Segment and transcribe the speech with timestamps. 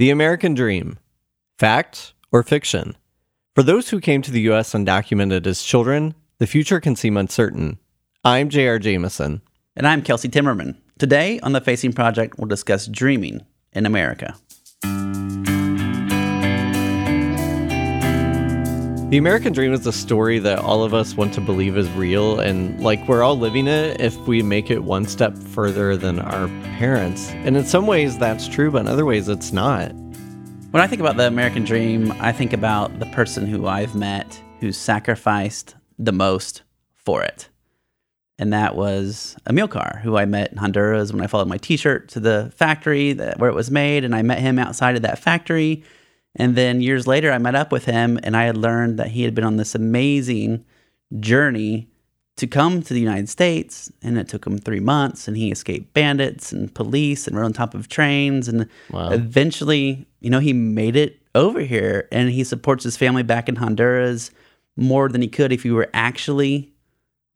[0.00, 0.98] The American Dream
[1.58, 2.96] Fact or Fiction?
[3.54, 4.72] For those who came to the U.S.
[4.72, 7.78] undocumented as children, the future can seem uncertain.
[8.24, 8.78] I'm J.R.
[8.78, 9.42] Jameson.
[9.76, 10.78] And I'm Kelsey Timmerman.
[10.98, 13.44] Today on the Facing Project, we'll discuss dreaming
[13.74, 14.36] in America.
[19.10, 22.38] The American Dream is a story that all of us want to believe is real,
[22.38, 26.46] and like we're all living it if we make it one step further than our
[26.78, 27.30] parents.
[27.30, 29.90] And in some ways, that's true, but in other ways, it's not.
[30.70, 34.40] When I think about the American Dream, I think about the person who I've met
[34.60, 36.62] who sacrificed the most
[36.94, 37.48] for it.
[38.38, 42.10] And that was Amilcar, who I met in Honduras when I followed my t shirt
[42.10, 44.04] to the factory that, where it was made.
[44.04, 45.82] And I met him outside of that factory
[46.36, 49.22] and then years later, I met up with him and I had learned that he
[49.22, 50.64] had been on this amazing
[51.18, 51.88] journey
[52.36, 53.90] to come to the United States.
[54.02, 57.52] And it took him three months and he escaped bandits and police and rode on
[57.52, 58.48] top of trains.
[58.48, 59.10] And wow.
[59.10, 63.56] eventually, you know, he made it over here and he supports his family back in
[63.56, 64.30] Honduras
[64.76, 66.72] more than he could if he were actually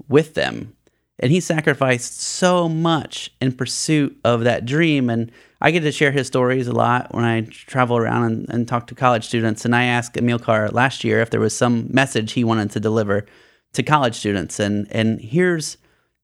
[0.08, 0.73] with them.
[1.18, 5.08] And he sacrificed so much in pursuit of that dream.
[5.08, 8.68] And I get to share his stories a lot when I travel around and, and
[8.68, 9.64] talk to college students.
[9.64, 13.26] And I asked Amilcar last year if there was some message he wanted to deliver
[13.74, 14.58] to college students.
[14.58, 15.76] And, and here's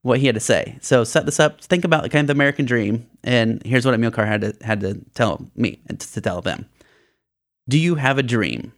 [0.03, 0.79] what he had to say.
[0.81, 3.09] So set this up, think about the kind of the American dream.
[3.23, 6.67] And here's what Amilcar had to, had to tell me and to tell them.
[7.69, 8.73] Do you have a dream?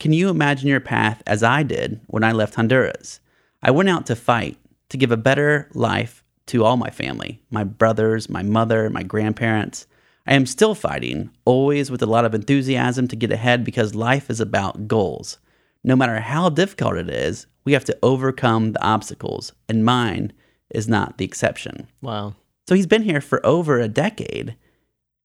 [0.00, 3.20] Can you imagine your path as I did when I left Honduras?
[3.62, 4.56] I went out to fight
[4.92, 9.86] to give a better life to all my family my brothers, my mother, my grandparents.
[10.26, 14.30] I am still fighting, always with a lot of enthusiasm to get ahead because life
[14.30, 15.38] is about goals.
[15.82, 20.32] No matter how difficult it is, we have to overcome the obstacles, and mine
[20.70, 21.88] is not the exception.
[22.02, 22.36] Wow.
[22.68, 24.56] So he's been here for over a decade.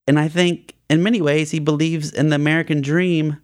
[0.08, 3.38] And I think in many ways he believes in the American dream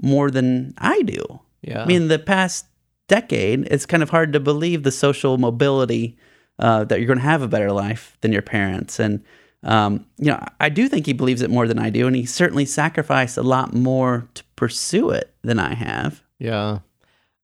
[0.00, 1.40] more than I do.
[1.60, 1.82] Yeah.
[1.82, 2.66] I mean, the past
[3.12, 6.16] decade, it's kind of hard to believe the social mobility
[6.58, 8.98] uh, that you're going to have a better life than your parents.
[8.98, 9.22] And
[9.64, 12.24] um, you know, I do think he believes it more than I do, and he
[12.24, 16.22] certainly sacrificed a lot more to pursue it than I have.
[16.38, 16.78] Yeah.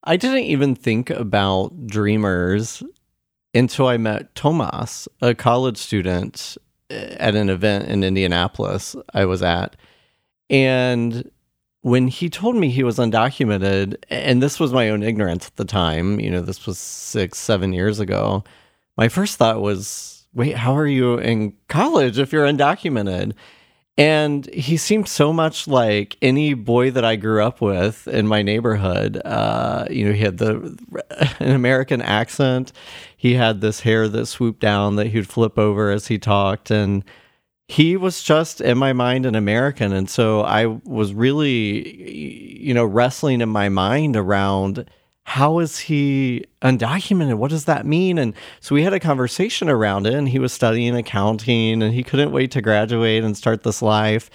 [0.05, 2.83] I didn't even think about dreamers
[3.55, 6.57] until I met Tomas, a college student
[6.91, 9.77] eh, at an event in Indianapolis I was at.
[10.49, 11.31] And
[11.83, 15.65] when he told me he was undocumented, and this was my own ignorance at the
[15.65, 18.45] time, you know, this was six, seven years ago,
[18.97, 23.33] my first thought was, wait, how are you in college if you're undocumented?
[23.97, 28.43] And he seemed so much like any boy that I grew up with in my
[28.43, 29.21] neighborhood.
[29.25, 30.79] Uh, you know, he had the
[31.41, 32.73] an American accent.
[33.17, 37.05] He had this hair that swooped down that he'd flip over as he talked, and
[37.69, 39.93] he was just in my mind an American.
[39.93, 44.89] And so I was really, you know, wrestling in my mind around
[45.25, 47.35] how is he undocumented?
[47.35, 48.17] What does that mean?
[48.17, 52.03] And so we had a conversation around it, and he was studying accounting and he
[52.03, 54.31] couldn't wait to graduate and start this life,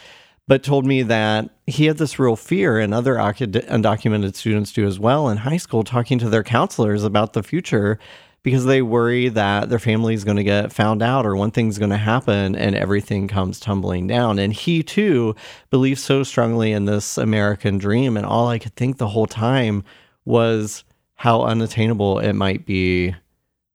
[0.48, 5.00] but told me that he had this real fear, and other undocumented students do as
[5.00, 7.98] well in high school, talking to their counselors about the future
[8.44, 11.80] because they worry that their family is going to get found out or one thing's
[11.80, 14.38] going to happen and everything comes tumbling down.
[14.38, 15.36] And he too
[15.70, 18.18] believes so strongly in this American dream.
[18.18, 19.84] And all I could think the whole time
[20.26, 20.84] was
[21.16, 23.16] how unattainable it might be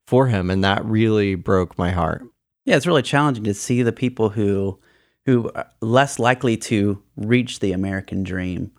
[0.09, 2.23] for him and that really broke my heart
[2.65, 4.79] yeah it's really challenging to see the people who
[5.27, 8.71] who are less likely to reach the american dream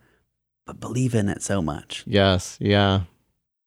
[0.66, 3.01] but believe in it so much yes yeah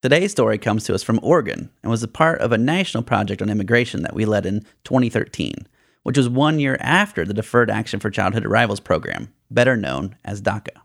[0.03, 3.41] today's story comes to us from oregon and was a part of a national project
[3.41, 5.55] on immigration that we led in 2013
[6.03, 10.43] which was one year after the deferred action for childhood arrivals program better known as
[10.43, 10.83] daca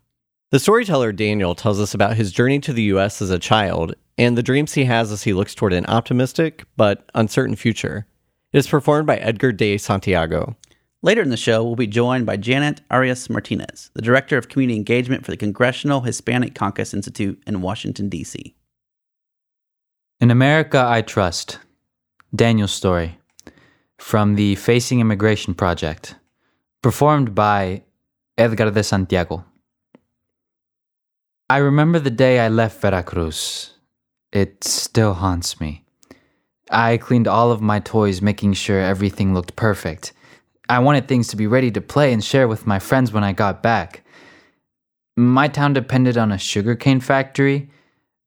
[0.50, 3.20] the storyteller Daniel tells us about his journey to the U.S.
[3.20, 7.10] as a child and the dreams he has as he looks toward an optimistic but
[7.14, 8.06] uncertain future.
[8.54, 10.56] It is performed by Edgar de Santiago.
[11.02, 14.78] Later in the show, we'll be joined by Janet Arias Martinez, the Director of Community
[14.78, 18.56] Engagement for the Congressional Hispanic Caucus Institute in Washington, D.C.
[20.20, 21.60] In America, I Trust.
[22.34, 23.20] Daniel's story
[23.98, 26.16] from the Facing Immigration Project,
[26.82, 27.84] performed by
[28.36, 29.44] Edgar de Santiago.
[31.48, 33.74] I remember the day I left Veracruz.
[34.32, 35.84] It still haunts me.
[36.68, 40.12] I cleaned all of my toys, making sure everything looked perfect.
[40.68, 43.32] I wanted things to be ready to play and share with my friends when I
[43.32, 44.02] got back.
[45.16, 47.70] My town depended on a sugarcane factory,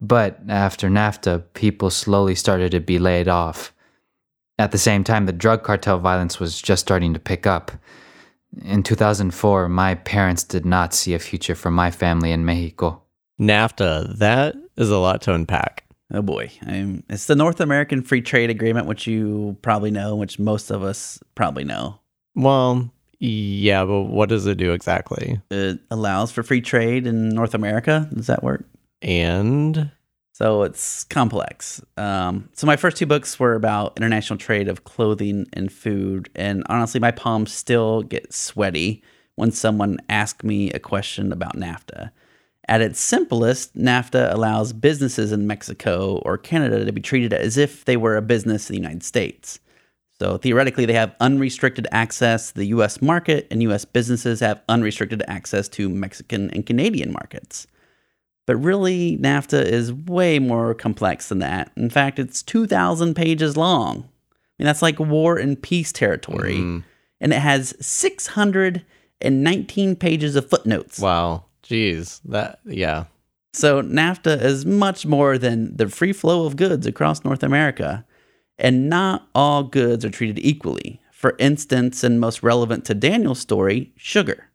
[0.02, 3.72] but after NAFTA, people slowly started to be laid off.
[4.58, 7.72] At the same time, the drug cartel violence was just starting to pick up.
[8.64, 13.02] In 2004, my parents did not see a future for my family in Mexico.
[13.40, 15.86] NAFTA, that is a lot to unpack.
[16.14, 16.52] Oh boy.
[16.68, 20.84] Um, it's the North American Free Trade Agreement, which you probably know, which most of
[20.84, 22.00] us probably know.
[22.36, 25.40] Well, yeah, but what does it do exactly?
[25.50, 28.10] It allows for free trade in North America.
[28.14, 28.66] Does that work?
[29.02, 29.92] And
[30.34, 31.82] So it's complex.
[31.98, 36.64] Um, so my first two books were about international trade of clothing and food, and
[36.68, 39.04] honestly, my palms still get sweaty
[39.36, 42.12] when someone asks me a question about NAFTA.
[42.68, 47.86] At its simplest, NAFTA allows businesses in Mexico or Canada to be treated as if
[47.86, 49.60] they were a business in the United States.
[50.20, 55.22] So theoretically, they have unrestricted access to the US market, and US businesses have unrestricted
[55.28, 57.68] access to Mexican and Canadian markets.
[58.48, 61.72] But really, NAFTA is way more complex than that.
[61.78, 64.00] In fact, it's 2,000 pages long.
[64.00, 64.04] I
[64.60, 66.58] mean, that's like war and peace territory.
[66.58, 66.84] Mm.
[67.20, 71.00] And it has 619 pages of footnotes.
[71.00, 73.06] wow, geez, that yeah,
[73.54, 78.06] So NAFTA is much more than the free flow of goods across North America.
[78.58, 81.00] And not all goods are treated equally.
[81.12, 84.48] For instance, and most relevant to Daniel's story, sugar.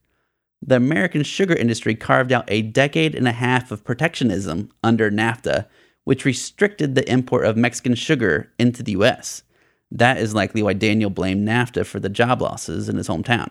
[0.66, 5.66] The American sugar industry carved out a decade and a half of protectionism under NAFTA,
[6.02, 9.44] which restricted the import of Mexican sugar into the US.
[9.92, 13.50] That is likely why Daniel blamed NAFTA for the job losses in his hometown.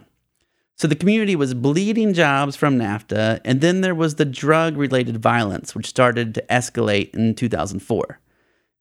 [0.77, 5.15] So the community was bleeding jobs from NAFTA, and then there was the drug related
[5.15, 8.19] violence, which started to escalate in 2004.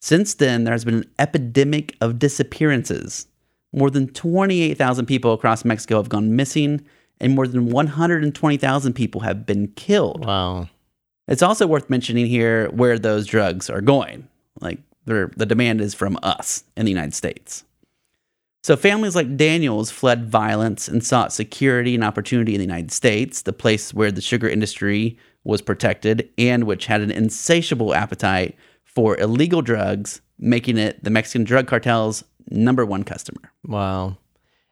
[0.01, 3.29] Since then, there has been an epidemic of disappearances.
[3.73, 6.85] More than 28,000 people across Mexico have gone missing,
[7.21, 10.25] and more than 120,000 people have been killed.
[10.25, 10.69] wow,
[11.29, 14.29] It's also worth mentioning here where those drugs are going.
[14.61, 17.65] Like the demand is from us in the United States.
[18.63, 23.43] So families like Daniel's fled violence and sought security and opportunity in the United States,
[23.43, 29.19] the place where the sugar industry was protected and which had an insatiable appetite for
[29.19, 33.53] illegal drugs, making it the Mexican drug cartel's number one customer.
[33.67, 34.17] wow.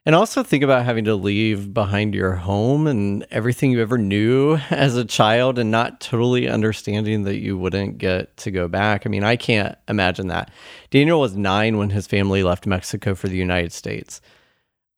[0.04, 4.56] And also think about having to leave behind your home and everything you ever knew
[4.70, 9.06] as a child and not totally understanding that you wouldn't get to go back.
[9.06, 10.50] I mean, I can't imagine that.
[10.90, 14.20] Daniel was nine when his family left Mexico for the United States.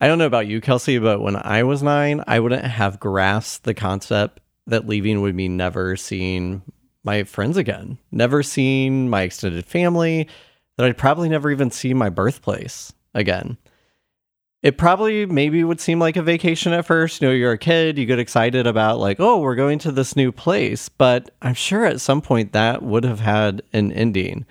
[0.01, 3.65] I don't know about you, Kelsey, but when I was nine, I wouldn't have grasped
[3.65, 6.63] the concept that leaving would mean never seeing
[7.05, 10.29] my friends again, never seeing my extended family,
[10.77, 13.59] that I'd probably never even see my birthplace again.
[14.65, 17.21] It probably maybe would seem like a vacation at first.
[17.21, 20.17] You know, you're a kid, you get excited about, like, oh, we're going to this
[20.17, 20.89] new place.
[20.89, 24.47] But I'm sure at some point that would have had an ending.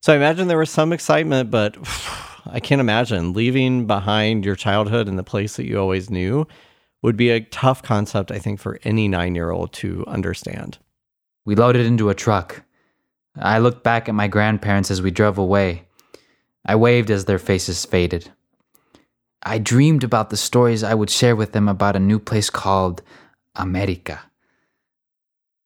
[0.00, 1.76] So I imagine there was some excitement, but
[2.46, 6.46] I can't imagine leaving behind your childhood and the place that you always knew
[7.02, 10.78] would be a tough concept, I think, for any nine year old to understand.
[11.44, 12.62] We loaded into a truck.
[13.36, 15.82] I looked back at my grandparents as we drove away.
[16.64, 18.32] I waved as their faces faded.
[19.42, 23.02] I dreamed about the stories I would share with them about a new place called
[23.54, 24.20] America.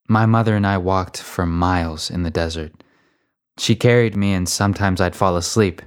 [0.08, 2.72] My mother and I walked for miles in the desert.
[3.58, 5.82] She carried me, and sometimes I'd fall asleep.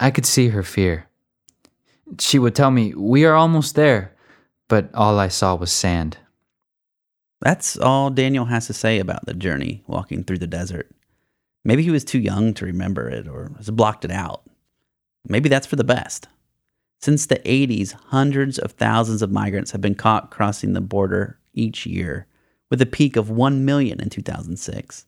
[0.00, 1.08] I could see her fear.
[2.18, 4.14] She would tell me, We are almost there,
[4.68, 6.18] but all I saw was sand.
[7.40, 10.90] That's all Daniel has to say about the journey walking through the desert.
[11.64, 14.42] Maybe he was too young to remember it or has blocked it out.
[15.28, 16.28] Maybe that's for the best.
[17.00, 21.86] Since the 80s, hundreds of thousands of migrants have been caught crossing the border each
[21.86, 22.26] year,
[22.70, 25.06] with a peak of 1 million in 2006.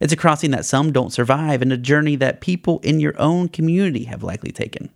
[0.00, 3.48] It's a crossing that some don't survive and a journey that people in your own
[3.48, 4.90] community have likely taken.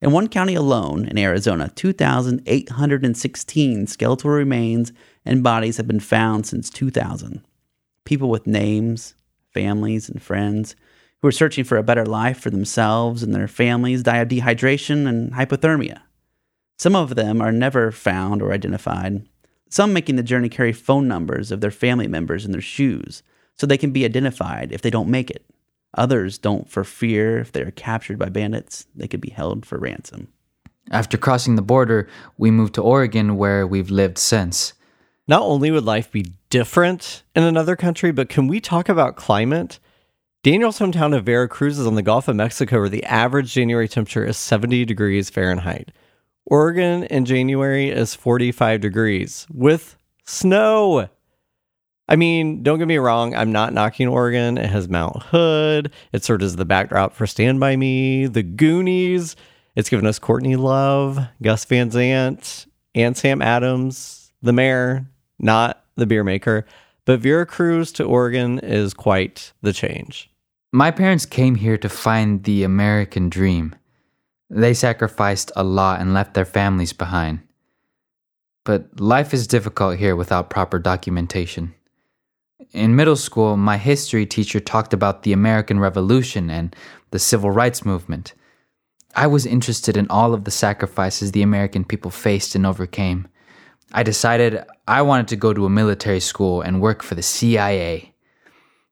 [0.00, 4.92] In one county alone, in Arizona, 2,816 skeletal remains
[5.24, 7.42] and bodies have been found since 2000.
[8.04, 9.14] People with names,
[9.52, 10.74] families, and friends
[11.22, 15.06] who are searching for a better life for themselves and their families die of dehydration
[15.06, 16.00] and hypothermia.
[16.78, 19.26] Some of them are never found or identified.
[19.70, 23.22] Some making the journey carry phone numbers of their family members in their shoes
[23.56, 25.46] so they can be identified if they don't make it.
[25.94, 29.78] Others don't for fear if they are captured by bandits, they could be held for
[29.78, 30.28] ransom.
[30.90, 34.72] After crossing the border, we moved to Oregon where we've lived since.
[35.28, 39.78] Not only would life be different in another country, but can we talk about climate?
[40.42, 44.24] Daniel's hometown of Veracruz is on the Gulf of Mexico, where the average January temperature
[44.24, 45.92] is 70 degrees Fahrenheit.
[46.46, 51.08] Oregon in January is 45 degrees with snow.
[52.08, 54.58] I mean, don't get me wrong, I'm not knocking Oregon.
[54.58, 55.92] It has Mount Hood.
[56.12, 59.36] It served as the backdrop for Stand By Me, The Goonies.
[59.76, 62.66] It's given us Courtney Love, Gus Van Sant.
[62.96, 65.06] and Sam Adams, the mayor,
[65.38, 66.66] not the beer maker.
[67.04, 70.31] But Veracruz to Oregon is quite the change.
[70.74, 73.74] My parents came here to find the American dream.
[74.48, 77.40] They sacrificed a lot and left their families behind.
[78.64, 81.74] But life is difficult here without proper documentation.
[82.72, 86.74] In middle school, my history teacher talked about the American Revolution and
[87.10, 88.32] the Civil Rights Movement.
[89.14, 93.28] I was interested in all of the sacrifices the American people faced and overcame.
[93.92, 98.11] I decided I wanted to go to a military school and work for the CIA.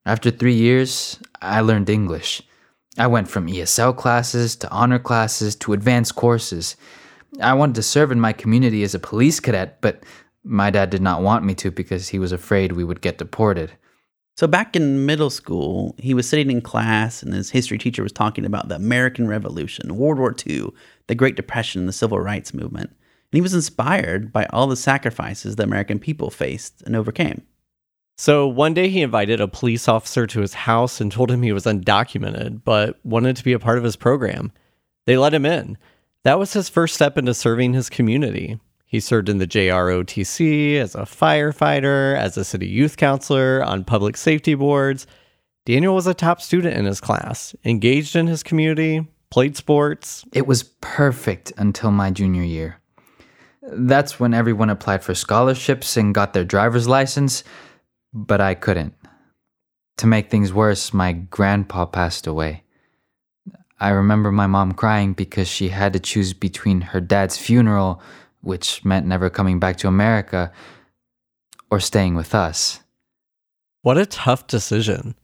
[0.06, 2.42] After three years, I learned English.
[2.98, 6.76] I went from ESL classes to honor classes to advanced courses.
[7.40, 10.02] I wanted to serve in my community as a police cadet, but
[10.42, 13.72] my dad did not want me to because he was afraid we would get deported.
[14.36, 18.12] So back in middle school, he was sitting in class and his history teacher was
[18.12, 20.70] talking about the American Revolution, World War II,
[21.08, 22.88] the Great Depression, and the Civil Rights Movement.
[22.88, 27.42] And he was inspired by all the sacrifices the American people faced and overcame.
[28.20, 31.52] So one day he invited a police officer to his house and told him he
[31.52, 34.52] was undocumented, but wanted to be a part of his program.
[35.06, 35.78] They let him in.
[36.24, 38.60] That was his first step into serving his community.
[38.84, 44.18] He served in the JROTC as a firefighter, as a city youth counselor, on public
[44.18, 45.06] safety boards.
[45.64, 50.26] Daniel was a top student in his class, engaged in his community, played sports.
[50.34, 52.80] It was perfect until my junior year.
[53.62, 57.44] That's when everyone applied for scholarships and got their driver's license,
[58.12, 58.94] but I couldn't.
[59.98, 62.64] To make things worse, my grandpa passed away.
[63.78, 68.02] I remember my mom crying because she had to choose between her dad's funeral
[68.42, 70.52] which meant never coming back to America
[71.70, 72.80] or staying with us.
[73.82, 75.14] What a tough decision.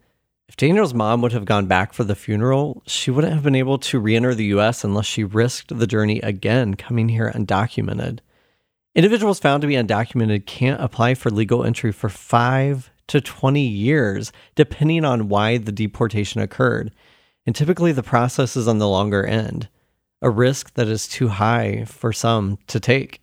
[0.49, 3.79] If Daniel's mom would have gone back for the funeral, she wouldn't have been able
[3.79, 8.21] to re enter the US unless she risked the journey again, coming here undocumented.
[8.97, 14.33] Individuals found to be undocumented can't apply for legal entry for five to 20 years,
[14.55, 16.91] depending on why the deportation occurred.
[17.45, 19.69] And typically the process is on the longer end
[20.23, 23.21] a risk that is too high for some to take.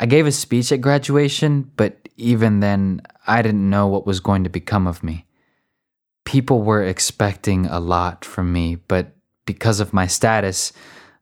[0.00, 4.42] I gave a speech at graduation, but even then, I didn't know what was going
[4.42, 5.24] to become of me.
[6.24, 9.12] People were expecting a lot from me, but
[9.46, 10.72] because of my status,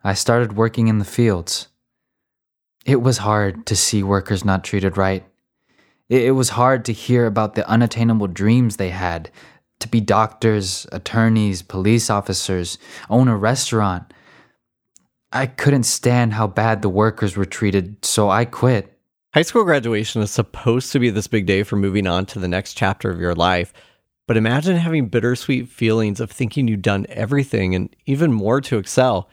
[0.03, 1.69] I started working in the fields.
[2.85, 5.25] It was hard to see workers not treated right.
[6.09, 9.31] It was hard to hear about the unattainable dreams they had
[9.81, 12.79] to be doctors, attorneys, police officers,
[13.11, 14.13] own a restaurant
[15.35, 18.99] I couldn't stand how bad the workers were treated, so I quit.
[19.33, 22.49] High school graduation is supposed to be this big day for moving on to the
[22.49, 23.73] next chapter of your life.
[24.29, 29.31] But imagine having bittersweet feelings of thinking you'd done everything and even more to excel.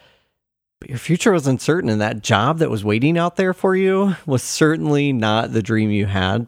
[0.79, 4.15] But your future was uncertain, and that job that was waiting out there for you
[4.25, 6.47] was certainly not the dream you had,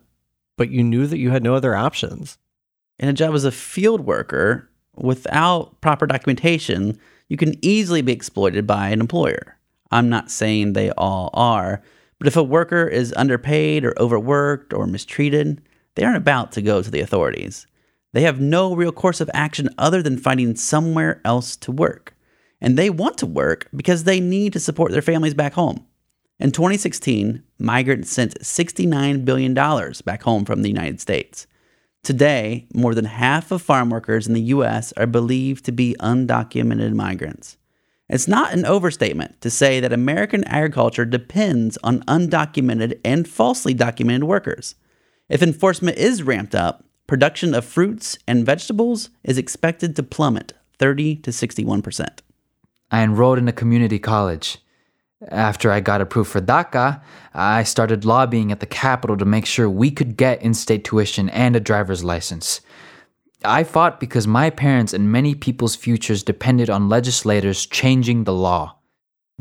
[0.57, 2.37] but you knew that you had no other options.
[2.97, 6.99] And a job as a field worker without proper documentation
[7.31, 9.57] you can easily be exploited by an employer.
[9.89, 11.81] I'm not saying they all are,
[12.19, 15.61] but if a worker is underpaid or overworked or mistreated,
[15.95, 17.67] they aren't about to go to the authorities.
[18.11, 22.13] They have no real course of action other than finding somewhere else to work.
[22.61, 25.85] And they want to work because they need to support their families back home.
[26.39, 31.47] In 2016, migrants sent $69 billion back home from the United States.
[32.03, 34.91] Today, more than half of farm workers in the U.S.
[34.93, 37.57] are believed to be undocumented migrants.
[38.09, 44.23] It's not an overstatement to say that American agriculture depends on undocumented and falsely documented
[44.23, 44.75] workers.
[45.29, 51.17] If enforcement is ramped up, production of fruits and vegetables is expected to plummet 30
[51.17, 52.19] to 61%.
[52.91, 54.57] I enrolled in a community college.
[55.29, 57.01] After I got approved for DACA,
[57.33, 61.29] I started lobbying at the Capitol to make sure we could get in state tuition
[61.29, 62.59] and a driver's license.
[63.43, 68.77] I fought because my parents and many people's futures depended on legislators changing the law.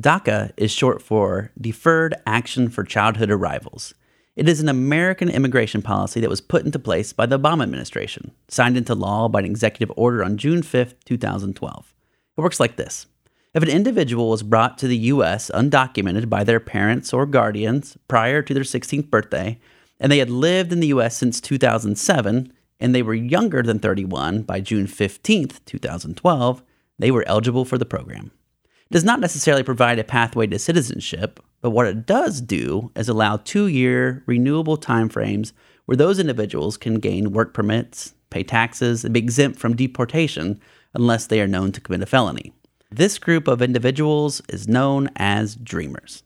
[0.00, 3.92] DACA is short for Deferred Action for Childhood Arrivals.
[4.37, 8.30] It is an American immigration policy that was put into place by the Obama administration,
[8.49, 11.95] signed into law by an executive order on June 5, 2012.
[12.38, 13.07] It works like this
[13.52, 15.50] if an individual was brought to the U.S.
[15.52, 19.59] undocumented by their parents or guardians prior to their 16th birthday,
[19.99, 21.16] and they had lived in the U.S.
[21.16, 26.62] since 2007, and they were younger than 31 by June 15, 2012,
[26.99, 28.30] they were eligible for the program.
[28.64, 33.09] It does not necessarily provide a pathway to citizenship, but what it does do is
[33.09, 35.52] allow two year renewable timeframes
[35.87, 40.61] where those individuals can gain work permits, pay taxes, and be exempt from deportation
[40.95, 42.52] unless they are known to commit a felony.
[42.92, 46.25] This group of individuals is known as dreamers.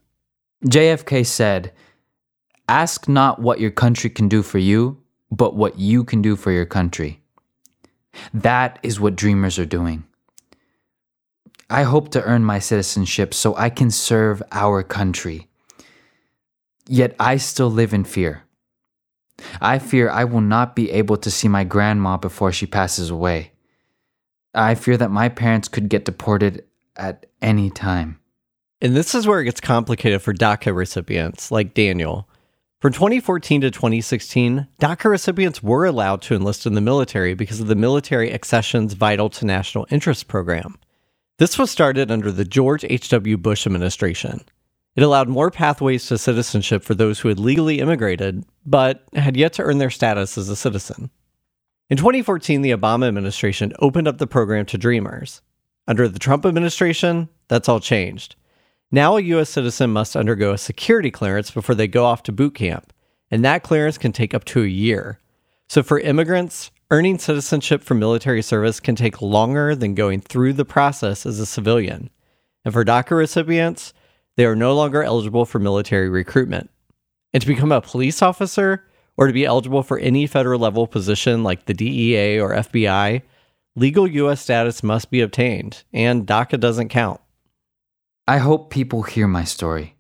[0.65, 1.73] JFK said,
[2.69, 4.99] Ask not what your country can do for you,
[5.31, 7.21] but what you can do for your country.
[8.33, 10.05] That is what dreamers are doing.
[11.69, 15.49] I hope to earn my citizenship so I can serve our country.
[16.89, 18.45] Yet I still live in fear.
[19.61, 23.54] I fear I will not be able to see my grandma before she passes away.
[24.55, 26.65] I fear that my parents could get deported
[26.97, 28.21] at any time.
[28.81, 32.29] And this is where it gets complicated for DACA recipients like Daniel.
[32.81, 37.67] From 2014 to 2016, DACA recipients were allowed to enlist in the military because of
[37.67, 40.77] the Military Accessions Vital to National Interest program.
[41.39, 43.39] This was started under the George H.W.
[43.39, 44.43] Bush administration.
[44.97, 49.55] It allowed more pathways to citizenship for those who had legally immigrated, but had yet
[49.55, 51.11] to earn their status as a citizen.
[51.91, 55.43] In 2014, the Obama administration opened up the program to Dreamers.
[55.87, 58.37] Under the Trump administration, that's all changed.
[58.91, 59.51] Now, a U.S.
[59.51, 62.91] citizen must undergo a security clearance before they go off to boot camp,
[63.31, 65.21] and that clearance can take up to a year.
[65.69, 70.65] So, for immigrants, earning citizenship for military service can take longer than going through the
[70.65, 72.09] process as a civilian.
[72.65, 73.93] And for DACA recipients,
[74.37, 76.71] they are no longer eligible for military recruitment.
[77.35, 81.43] And to become a police officer or to be eligible for any federal level position
[81.43, 83.23] like the DEA or FBI,
[83.77, 84.41] legal U.S.
[84.41, 87.21] status must be obtained, and DACA doesn't count.
[88.27, 89.97] I hope people hear my story.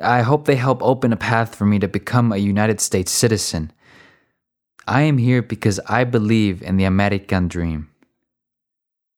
[0.00, 3.72] I hope they help open a path for me to become a United States citizen.
[4.86, 7.90] I am here because I believe in the American dream.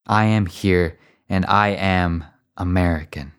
[0.07, 0.99] I am here
[1.29, 2.25] and I am
[2.57, 3.33] American.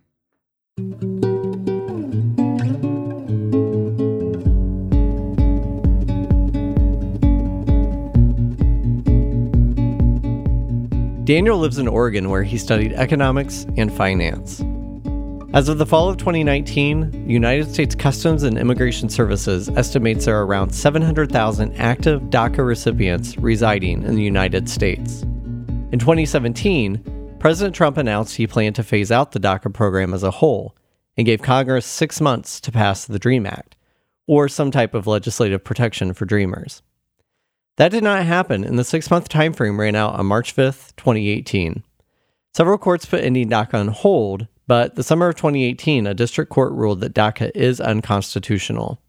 [11.30, 14.64] Daniel lives in Oregon where he studied economics and finance.
[15.54, 20.40] As of the fall of 2019, the United States Customs and Immigration Services estimates there
[20.40, 25.22] are around 700,000 active DACA recipients residing in the United States.
[25.92, 30.32] In 2017, President Trump announced he planned to phase out the DACA program as a
[30.32, 30.76] whole
[31.16, 33.76] and gave Congress six months to pass the DREAM Act,
[34.26, 36.82] or some type of legislative protection for dreamers.
[37.80, 41.82] That did not happen, and the six month timeframe ran out on March 5th, 2018.
[42.54, 46.74] Several courts put Indian DACA on hold, but the summer of 2018, a district court
[46.74, 49.02] ruled that DACA is unconstitutional.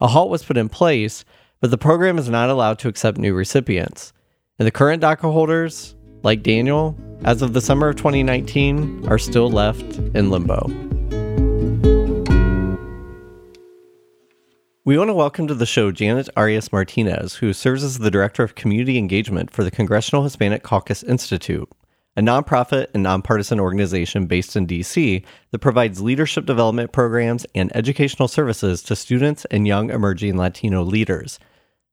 [0.00, 1.24] A halt was put in place,
[1.60, 4.12] but the program is not allowed to accept new recipients.
[4.56, 9.50] And the current DACA holders, like Daniel, as of the summer of 2019, are still
[9.50, 10.91] left in limbo.
[14.84, 18.42] We want to welcome to the show Janet Arias Martinez, who serves as the Director
[18.42, 21.70] of Community Engagement for the Congressional Hispanic Caucus Institute,
[22.16, 28.26] a nonprofit and nonpartisan organization based in DC that provides leadership development programs and educational
[28.26, 31.38] services to students and young emerging Latino leaders.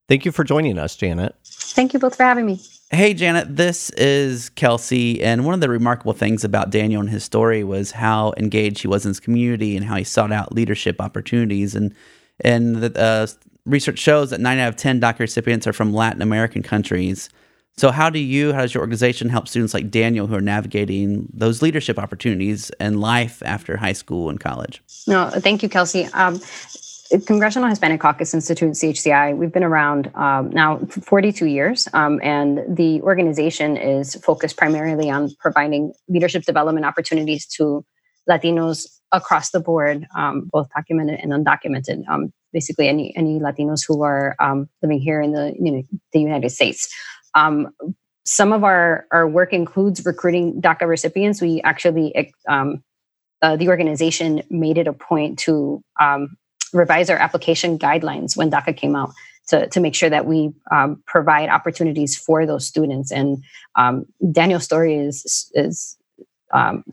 [0.08, 1.36] Thank you for joining us, Janet.
[1.46, 2.60] Thank you both for having me.
[2.90, 5.22] Hey, Janet, this is Kelsey.
[5.22, 8.88] And one of the remarkable things about Daniel and his story was how engaged he
[8.88, 11.76] was in his community and how he sought out leadership opportunities.
[11.76, 11.94] And
[12.42, 13.28] and the uh,
[13.66, 17.30] research shows that nine out of 10 DACA recipients are from Latin American countries.
[17.78, 21.30] So, how do you, how does your organization help students like Daniel who are navigating
[21.34, 24.82] those leadership opportunities and life after high school and college?
[25.08, 26.06] No, thank you, Kelsey.
[26.08, 26.42] Um,
[27.26, 33.02] Congressional Hispanic Caucus Institute, CHCI, we've been around um, now 42 years, um, and the
[33.02, 37.84] organization is focused primarily on providing leadership development opportunities to
[38.30, 42.08] Latinos across the board, um, both documented and undocumented.
[42.08, 46.20] Um, basically, any any Latinos who are um, living here in the you know, the
[46.20, 46.94] United States.
[47.36, 47.74] Um,
[48.26, 51.42] some of our our work includes recruiting DACA recipients.
[51.42, 52.84] We actually um,
[53.42, 56.38] uh, the organization made it a point to um,
[56.74, 59.12] revise our application guidelines when DACA came out.
[59.48, 60.54] To, to make sure that we
[61.08, 63.44] provide opportunities for those students, and
[64.32, 65.98] Daniel's story is is
[66.52, 66.84] um,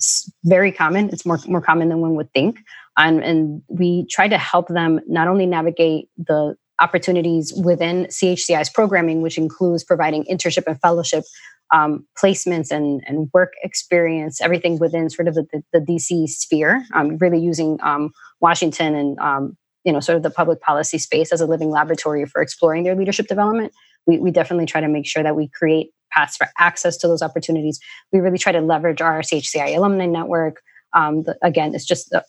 [0.45, 1.11] very common.
[1.11, 2.59] It's more more common than one would think,
[2.97, 9.23] and and we try to help them not only navigate the opportunities within CHCI's programming,
[9.23, 11.25] which includes providing internship and fellowship
[11.73, 16.85] um, placements and, and work experience, everything within sort of the, the, the DC sphere,
[16.95, 21.33] um, really using um, Washington and um, you know sort of the public policy space
[21.33, 23.73] as a living laboratory for exploring their leadership development.
[24.07, 27.23] We, we definitely try to make sure that we create paths for access to those
[27.23, 27.79] opportunities.
[28.13, 30.63] We really try to leverage our CHCI alumni network.
[30.93, 32.25] Um, the, again, it's just the,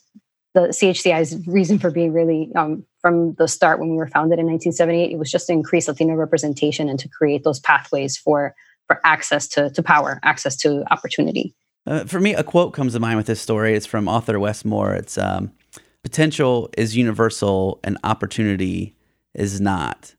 [0.53, 4.45] the, CHCI's reason for being really um, from the start when we were founded in
[4.45, 5.11] 1978.
[5.11, 8.55] It was just to increase Latino representation and to create those pathways for
[8.87, 11.53] for access to, to power, access to opportunity.
[11.85, 13.75] Uh, for me, a quote comes to mind with this story.
[13.75, 14.93] It's from author Wes Moore.
[14.93, 15.51] It's um,
[16.03, 18.95] potential is universal and opportunity
[19.33, 20.15] is not.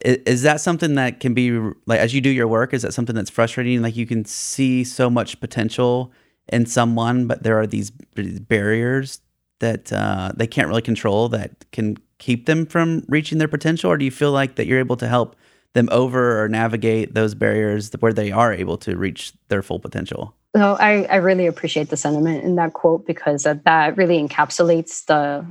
[0.00, 1.52] Is, that something that can be
[1.86, 2.74] like as you do your work?
[2.74, 3.80] Is that something that's frustrating?
[3.80, 6.12] Like you can see so much potential
[6.48, 9.20] in someone, but there are these barriers
[9.60, 13.90] that uh, they can't really control that can keep them from reaching their potential?
[13.90, 15.36] Or do you feel like that you're able to help
[15.72, 20.34] them over or navigate those barriers where they are able to reach their full potential?
[20.54, 25.04] So I, I really appreciate the sentiment in that quote because that, that really encapsulates
[25.04, 25.46] the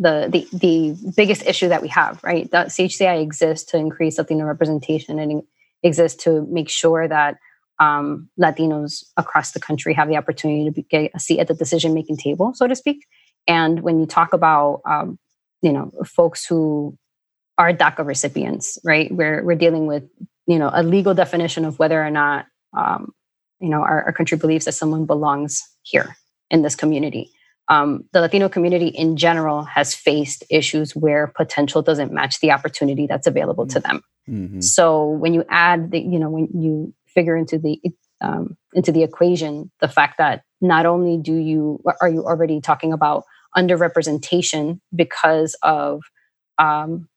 [0.00, 2.50] the the the biggest issue that we have, right?
[2.50, 5.42] That CHCI exists to increase Latino representation and
[5.82, 7.36] exists to make sure that
[7.78, 11.54] um, Latinos across the country have the opportunity to be, get a seat at the
[11.54, 13.06] decision making table, so to speak.
[13.46, 15.18] And when you talk about um,
[15.60, 16.96] you know folks who
[17.58, 19.12] are DACA recipients, right?
[19.12, 20.04] We're we're dealing with
[20.46, 23.12] you know a legal definition of whether or not um,
[23.60, 26.16] you know our, our, country believes that someone belongs here
[26.50, 27.30] in this community.
[27.70, 33.06] Um, the Latino community in general has faced issues where potential doesn't match the opportunity
[33.06, 34.02] that's available to them.
[34.28, 34.60] Mm-hmm.
[34.60, 37.80] So when you add the you know when you figure into the
[38.20, 42.92] um, into the equation the fact that not only do you are you already talking
[42.92, 43.24] about
[43.56, 46.02] underrepresentation because of
[46.58, 47.08] um,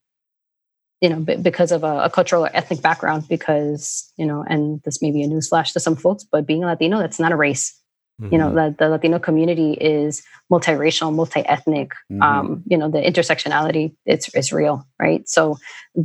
[1.01, 4.81] you know b- because of a, a, cultural or ethnic background because you know and
[4.83, 7.35] this may be a newsflash to some folks but being a latino that's not a
[7.35, 7.79] race
[8.21, 8.31] mm-hmm.
[8.31, 8.55] you know mm-hmm.
[8.55, 12.21] the, the latino community is multiracial multi-ethnic mm-hmm.
[12.21, 15.57] um, you know the intersectionality it's, it's real right so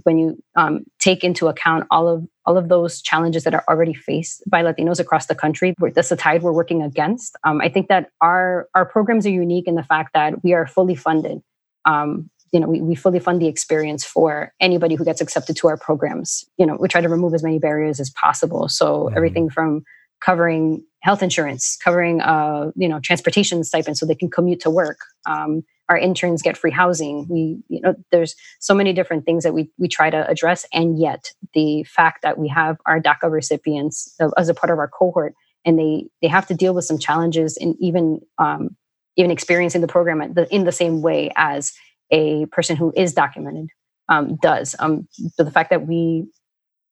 [0.04, 3.94] when you um, take into account all of all of those challenges that are already
[3.94, 7.88] faced by latinos across the country that's the tide we're working against um, i think
[7.88, 11.40] that our our programs are unique in the fact that we are fully funded
[11.84, 15.68] um, you know we, we fully fund the experience for anybody who gets accepted to
[15.68, 19.16] our programs you know we try to remove as many barriers as possible so mm-hmm.
[19.16, 19.84] everything from
[20.20, 24.98] covering health insurance covering uh, you know transportation stipends so they can commute to work.
[25.26, 27.26] Um, our interns get free housing.
[27.28, 30.66] We you know there's so many different things that we we try to address.
[30.72, 34.88] And yet the fact that we have our daca recipients as a part of our
[34.88, 38.76] cohort and they they have to deal with some challenges in even um,
[39.16, 41.72] even experiencing the program in the same way as
[42.10, 43.68] a person who is documented
[44.08, 44.74] um, does.
[44.78, 46.26] Um, the fact that we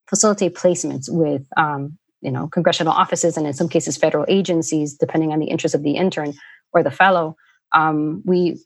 [0.07, 5.31] facilitate placements with um, you know congressional offices and in some cases federal agencies, depending
[5.31, 6.33] on the interest of the intern
[6.73, 7.37] or the fellow,
[7.73, 8.61] um, we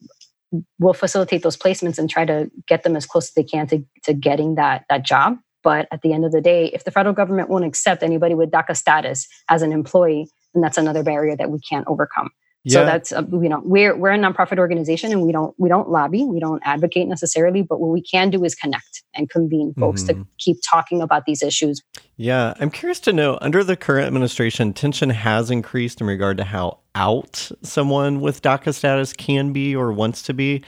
[0.80, 3.86] will facilitate those placements and try to get them as close as they can to,
[4.04, 5.38] to getting that that job.
[5.64, 8.50] But at the end of the day, if the federal government won't accept anybody with
[8.50, 12.32] DACA status as an employee, then that's another barrier that we can't overcome.
[12.64, 12.74] Yeah.
[12.74, 15.90] So that's uh, you know we're we're a nonprofit organization and we don't we don't
[15.90, 20.04] lobby we don't advocate necessarily but what we can do is connect and convene folks
[20.04, 20.22] mm-hmm.
[20.22, 21.82] to keep talking about these issues.
[22.18, 26.44] Yeah, I'm curious to know under the current administration tension has increased in regard to
[26.44, 30.64] how out someone with DACA status can be or wants to be.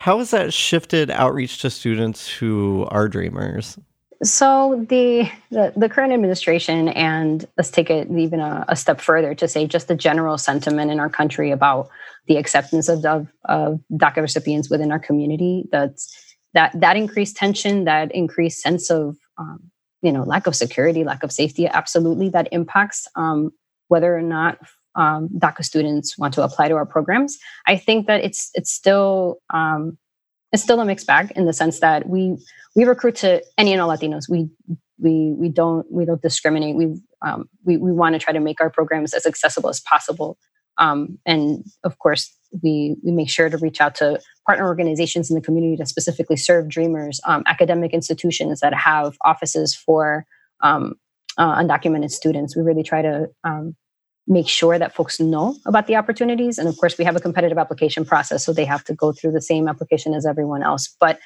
[0.00, 3.78] How has that shifted outreach to students who are dreamers?
[4.22, 9.34] So the, the, the current administration, and let's take it even a, a, step further
[9.34, 11.90] to say just the general sentiment in our country about
[12.26, 15.64] the acceptance of, of, of DACA recipients within our community.
[15.70, 16.16] That's
[16.54, 21.22] that that increased tension, that increased sense of um, you know lack of security, lack
[21.22, 21.66] of safety.
[21.66, 23.50] Absolutely, that impacts um,
[23.88, 24.58] whether or not
[24.94, 27.36] um, DACA students want to apply to our programs.
[27.66, 29.98] I think that it's it's still um,
[30.52, 32.36] it's still a mixed bag in the sense that we
[32.74, 34.28] we recruit to any and all Latinos.
[34.28, 34.48] We
[34.98, 36.76] we we don't we don't discriminate.
[36.76, 40.38] We um, we we want to try to make our programs as accessible as possible.
[40.78, 45.34] Um, and of course, we we make sure to reach out to partner organizations in
[45.34, 50.26] the community that specifically serve Dreamers, um, academic institutions that have offices for
[50.62, 50.94] um,
[51.38, 52.56] uh, undocumented students.
[52.56, 53.76] We really try to um,
[54.26, 56.58] make sure that folks know about the opportunities.
[56.58, 59.32] And of course, we have a competitive application process, so they have to go through
[59.32, 60.94] the same application as everyone else.
[61.00, 61.20] But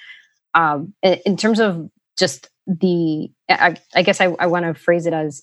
[0.55, 5.13] um, in, terms of just the, I, I guess I, I want to phrase it
[5.13, 5.43] as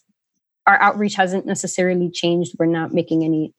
[0.68, 2.56] our outreach hasn't necessarily changed.
[2.60, 3.54] We're not making any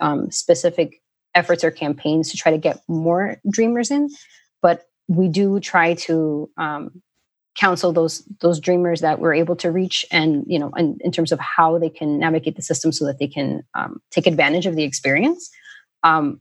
[0.00, 1.00] um, specific
[1.34, 4.08] efforts or campaigns to try to get more dreamers in,
[4.62, 7.02] but we do try to um,
[7.56, 11.30] counsel those those dreamers that we're able to reach and you know in, in terms
[11.30, 14.76] of how they can navigate the system so that they can um, take advantage of
[14.76, 15.50] the experience
[16.02, 16.40] um,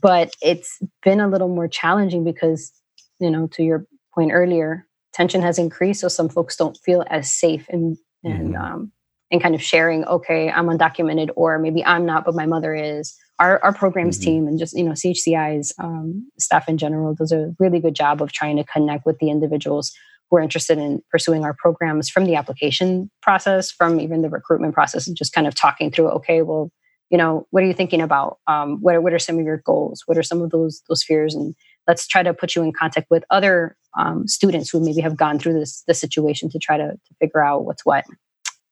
[0.00, 2.72] but it's been a little more challenging because
[3.18, 7.32] you know to your point earlier tension has increased so some folks don't feel as
[7.32, 8.62] safe and and mm-hmm.
[8.62, 8.92] um,
[9.32, 13.16] and kind of sharing okay i'm undocumented or maybe i'm not but my mother is
[13.38, 14.30] our, our programs mm-hmm.
[14.30, 18.22] team and just you know chci's um, staff in general does a really good job
[18.22, 19.92] of trying to connect with the individuals
[20.30, 24.74] who are interested in pursuing our programs from the application process, from even the recruitment
[24.74, 26.70] process, and just kind of talking through, okay, well,
[27.10, 28.38] you know, what are you thinking about?
[28.48, 30.02] Um, what, what are some of your goals?
[30.06, 31.34] What are some of those, those fears?
[31.34, 31.54] And
[31.86, 35.38] let's try to put you in contact with other um, students who maybe have gone
[35.38, 38.04] through this, this situation to try to, to figure out what's what.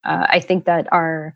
[0.04, 1.34] Uh, I think that our,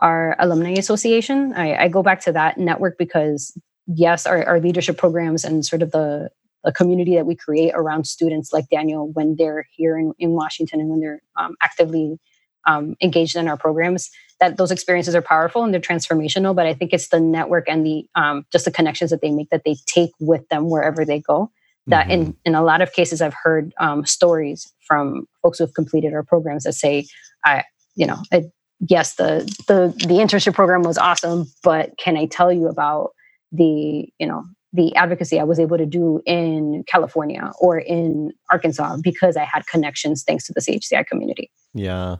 [0.00, 3.56] our alumni association, I, I go back to that network because
[3.86, 6.30] yes, our, our leadership programs and sort of the,
[6.64, 10.80] the community that we create around students like Daniel when they're here in, in Washington
[10.80, 12.18] and when they're um, actively
[12.66, 16.74] um, engaged in our programs that those experiences are powerful and they're transformational but i
[16.74, 19.76] think it's the network and the um, just the connections that they make that they
[19.86, 21.50] take with them wherever they go
[21.86, 22.22] that mm-hmm.
[22.22, 26.12] in, in a lot of cases i've heard um, stories from folks who have completed
[26.12, 27.06] our programs that say
[27.44, 28.44] i you know I,
[28.80, 33.10] yes the the the internship program was awesome but can i tell you about
[33.52, 38.98] the you know the advocacy I was able to do in California or in Arkansas
[39.02, 41.50] because I had connections thanks to the CHCI community.
[41.74, 42.16] Yeah.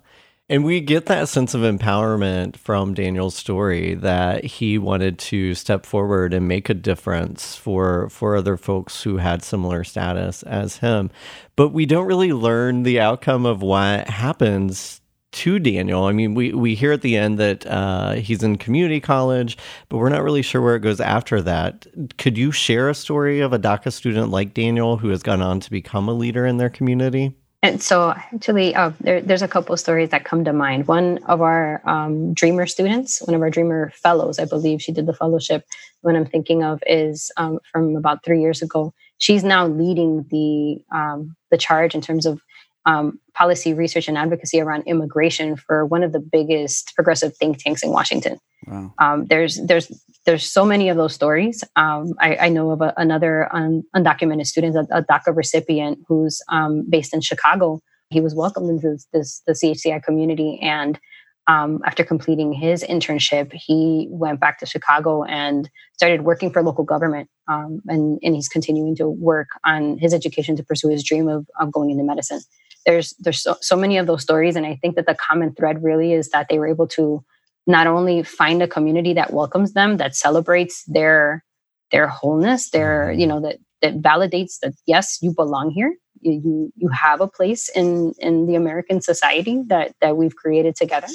[0.49, 5.87] And we get that sense of empowerment from Daniel's story that he wanted to step
[5.87, 11.09] forward and make a difference for for other folks who had similar status as him.
[11.55, 15.00] But we don't really learn the outcome of what happens
[15.33, 16.05] to Daniel.
[16.05, 19.57] I mean, we, we hear at the end that uh, he's in community college,
[19.89, 21.87] but we're not really sure where it goes after that.
[22.19, 25.61] Could you share a story of a DACA student like Daniel who has gone on
[25.61, 27.35] to become a leader in their community?
[27.63, 30.89] And so, actually, uh, there, there's a couple of stories that come to mind.
[30.89, 35.05] One of our um, Dreamer students, one of our Dreamer fellows, I believe she did
[35.05, 35.67] the fellowship.
[36.01, 38.95] One I'm thinking of is um, from about three years ago.
[39.19, 42.41] She's now leading the um, the charge in terms of
[42.87, 47.83] um, policy research and advocacy around immigration for one of the biggest progressive think tanks
[47.83, 48.39] in Washington.
[48.67, 48.93] Wow.
[48.99, 49.91] Um, there's there's
[50.27, 51.65] there's so many of those stories.
[51.77, 56.43] Um, I, I, know of a, another un, undocumented student, a, a, DACA recipient who's
[56.51, 57.81] um, based in Chicago.
[58.11, 60.99] He was welcomed into this, this the CHCI community, and
[61.47, 66.85] um, after completing his internship, he went back to Chicago and started working for local
[66.85, 67.29] government.
[67.49, 71.49] Um, and, and he's continuing to work on his education to pursue his dream of,
[71.59, 72.41] of going into medicine.
[72.87, 75.83] There's there's so, so many of those stories, and I think that the common thread
[75.83, 77.25] really is that they were able to
[77.67, 81.45] not only find a community that welcomes them, that celebrates their
[81.93, 85.95] their wholeness, their you know that that validates that yes, you belong here.
[86.21, 90.77] You you, you have a place in in the American society that that we've created
[90.77, 91.09] together,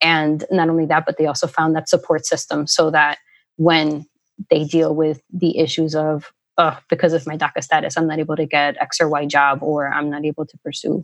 [0.00, 3.18] and not only that, but they also found that support system so that
[3.56, 4.06] when
[4.48, 8.36] they deal with the issues of oh, because of my DACA status, I'm not able
[8.36, 11.02] to get X or Y job, or I'm not able to pursue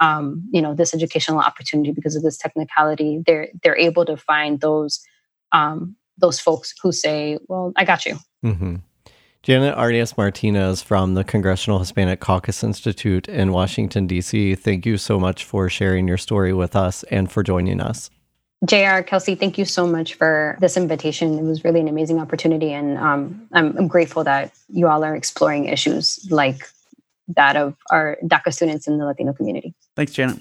[0.00, 3.22] um, you know this educational opportunity because of this technicality.
[3.26, 5.00] They're they're able to find those
[5.52, 8.18] um, those folks who say well i got you.
[8.44, 8.76] Mm-hmm.
[9.42, 15.18] janet arias martinez from the congressional hispanic caucus institute in washington d.c thank you so
[15.18, 18.10] much for sharing your story with us and for joining us
[18.64, 21.38] JR, Kelsey, thank you so much for this invitation.
[21.38, 25.14] It was really an amazing opportunity, and um, I'm, I'm, grateful that you all are
[25.14, 26.66] exploring issues like
[27.28, 29.74] that of our DACA students in the Latino community.
[29.94, 30.38] Thanks, Janet.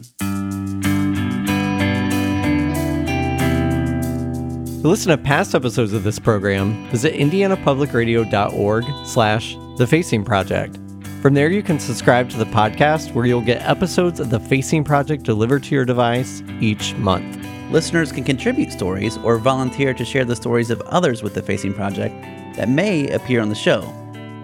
[4.81, 10.77] To listen to past episodes of this program, visit indianapublicradio.org slash The Facing Project.
[11.21, 14.83] From there, you can subscribe to the podcast where you'll get episodes of The Facing
[14.85, 17.44] Project delivered to your device each month.
[17.71, 21.73] Listeners can contribute stories or volunteer to share the stories of others with The Facing
[21.73, 22.13] Project
[22.55, 23.81] that may appear on the show.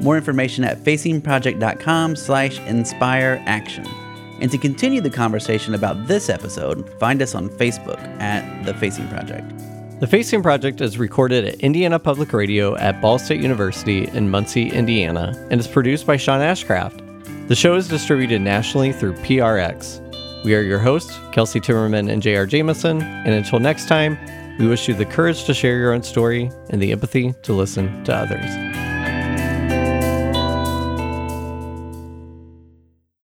[0.01, 3.85] More information at facingproject.com slash inspire action.
[4.39, 9.07] And to continue the conversation about this episode, find us on Facebook at The Facing
[9.09, 9.53] Project.
[9.99, 14.71] The Facing Project is recorded at Indiana Public Radio at Ball State University in Muncie,
[14.71, 17.47] Indiana, and is produced by Sean Ashcraft.
[17.47, 20.10] The show is distributed nationally through PRX.
[20.43, 22.47] We are your hosts, Kelsey Timmerman and J.R.
[22.47, 24.17] Jameson, and until next time,
[24.57, 28.03] we wish you the courage to share your own story and the empathy to listen
[28.05, 28.70] to others.